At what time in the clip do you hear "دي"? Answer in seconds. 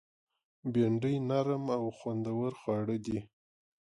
3.05-3.19